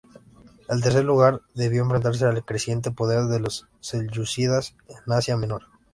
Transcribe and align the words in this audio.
En 0.67 0.81
tercer 0.81 1.05
lugar, 1.05 1.43
debió 1.53 1.83
enfrentarse 1.83 2.25
al 2.25 2.43
creciente 2.43 2.89
poder 2.89 3.27
de 3.31 3.39
los 3.39 3.67
selyúcidas 3.81 4.75
en 4.87 5.13
Asia 5.13 5.37
Menor. 5.37 5.67